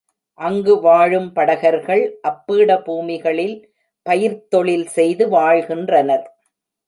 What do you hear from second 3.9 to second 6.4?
பயிர்த் தொழில் செய்து வாழ்கின்றனர்.